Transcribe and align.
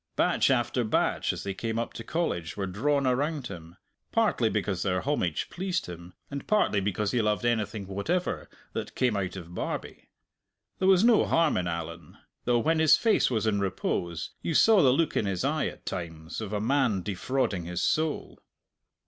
Batch 0.15 0.49
after 0.49 0.83
batch 0.83 1.31
as 1.31 1.43
they 1.43 1.53
came 1.53 1.77
up 1.77 1.93
to 1.93 2.03
College 2.03 2.57
were 2.57 2.65
drawn 2.65 3.05
around 3.05 3.45
him 3.45 3.75
partly 4.11 4.49
because 4.49 4.81
their 4.81 5.01
homage 5.01 5.47
pleased 5.51 5.85
him, 5.85 6.15
and 6.31 6.47
partly 6.47 6.79
because 6.79 7.11
he 7.11 7.21
loved 7.21 7.45
anything 7.45 7.85
whatever 7.85 8.49
that 8.73 8.95
came 8.95 9.15
out 9.15 9.35
of 9.35 9.53
Barbie. 9.53 10.09
There 10.79 10.87
was 10.87 11.03
no 11.03 11.27
harm 11.27 11.55
in 11.55 11.67
Allan 11.67 12.17
though 12.45 12.57
when 12.57 12.79
his 12.79 12.97
face 12.97 13.29
was 13.29 13.45
in 13.45 13.59
repose 13.59 14.31
you 14.41 14.55
saw 14.55 14.81
the 14.81 14.89
look 14.91 15.15
in 15.15 15.27
his 15.27 15.45
eye 15.45 15.67
at 15.67 15.85
times 15.85 16.41
of 16.41 16.51
a 16.51 16.59
man 16.59 17.03
defrauding 17.03 17.65
his 17.65 17.83
soul. 17.83 18.39